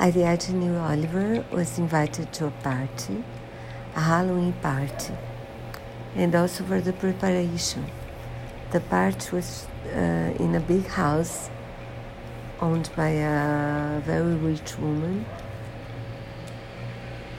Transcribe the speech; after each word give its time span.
Ariadne 0.00 0.76
Oliver 0.76 1.44
was 1.50 1.76
invited 1.76 2.32
to 2.34 2.46
a 2.46 2.50
party, 2.62 3.24
a 3.96 4.00
Halloween 4.00 4.52
party, 4.62 5.12
and 6.14 6.34
also 6.36 6.62
for 6.62 6.80
the 6.80 6.92
preparation. 6.92 7.84
The 8.70 8.80
party 8.80 9.34
was 9.34 9.66
uh, 9.92 10.34
in 10.38 10.54
a 10.54 10.60
big 10.60 10.86
house 10.86 11.50
owned 12.60 12.90
by 12.94 13.08
a 13.08 14.00
very 14.04 14.34
rich 14.34 14.78
woman. 14.78 15.26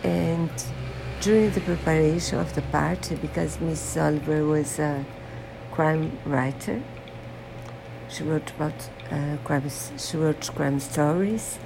And 0.04 0.52
during 1.22 1.52
the 1.52 1.62
preparation 1.62 2.40
of 2.40 2.54
the 2.56 2.62
party, 2.64 3.16
because 3.16 3.58
Mrs. 3.58 4.02
Oliver 4.02 4.46
was 4.46 4.80
a 4.80 5.06
crime 5.72 6.18
writer, 6.26 6.84
she 8.10 8.24
wrote 8.24 8.52
about 8.52 8.90
uh, 9.12 9.38
crime. 9.46 9.70
She 9.98 10.18
wrote 10.18 10.50
crime 10.56 10.80
stories. 10.80 11.60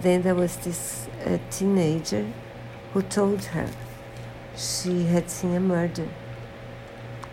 Then 0.00 0.22
there 0.22 0.34
was 0.34 0.56
this 0.58 1.08
uh, 1.26 1.38
teenager 1.50 2.26
who 2.92 3.02
told 3.02 3.44
her 3.46 3.68
she 4.56 5.04
had 5.04 5.28
seen 5.28 5.54
a 5.54 5.60
murder. 5.60 6.08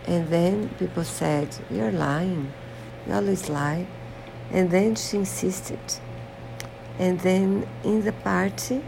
And 0.08 0.28
then 0.30 0.70
people 0.80 1.04
said, 1.04 1.56
You're 1.70 1.92
lying. 1.92 2.52
You 3.08 3.14
always 3.14 3.50
lie. 3.50 3.88
And 4.52 4.70
then 4.72 4.96
she 4.96 5.18
insisted. 5.18 5.80
And 6.98 7.20
then 7.20 7.68
in 7.84 8.04
the 8.04 8.14
party, 8.14 8.84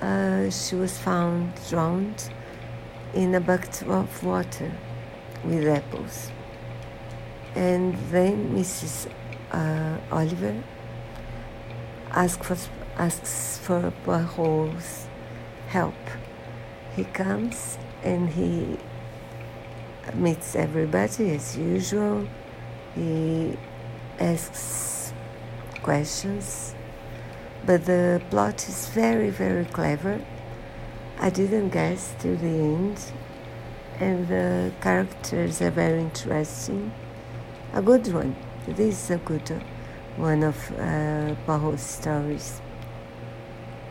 uh, 0.00 0.50
she 0.50 0.74
was 0.74 0.98
found 0.98 1.52
drowned 1.68 2.30
in 3.14 3.34
a 3.34 3.40
bucket 3.40 3.82
of 3.82 4.24
water 4.24 4.72
with 5.44 5.66
apples. 5.66 6.30
And 7.54 7.94
then 8.10 8.54
Mrs. 8.54 9.10
Uh, 9.50 9.98
Oliver 10.10 10.62
asks 12.16 12.46
for, 12.46 12.56
asks 12.96 13.58
for 13.58 13.92
Poirot's 14.04 15.06
help. 15.68 15.94
He 16.96 17.04
comes 17.04 17.76
and 18.02 18.30
he 18.30 18.78
meets 20.14 20.56
everybody 20.56 21.32
as 21.32 21.58
usual. 21.58 22.26
He 22.94 23.58
asks 24.18 25.12
questions, 25.82 26.74
but 27.66 27.84
the 27.84 28.22
plot 28.30 28.66
is 28.66 28.88
very, 28.88 29.28
very 29.28 29.66
clever. 29.66 30.18
I 31.18 31.28
didn't 31.28 31.70
guess 31.70 32.14
till 32.18 32.36
the 32.36 32.46
end, 32.46 32.98
and 34.00 34.26
the 34.26 34.72
characters 34.80 35.60
are 35.60 35.70
very 35.70 36.00
interesting. 36.00 36.92
A 37.74 37.82
good 37.82 38.06
one. 38.12 38.34
This 38.66 39.04
is 39.04 39.10
a 39.10 39.18
good 39.18 39.50
one 39.50 39.75
of 40.42 40.56
uh, 40.72 41.34
Poirot's 41.46 41.82
stories. 41.82 42.60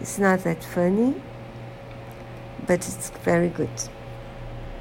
It's 0.02 0.18
not 0.18 0.40
that 0.44 0.64
funny, 0.64 1.14
but 2.66 2.80
it's 2.80 3.12
very 3.24 3.50
good. 3.50 3.70